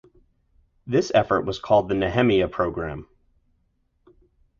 [0.87, 3.07] This effort was called the Nehemiah Program.